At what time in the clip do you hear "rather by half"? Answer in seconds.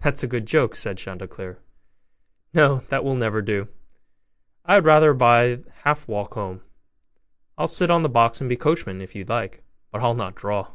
4.84-6.08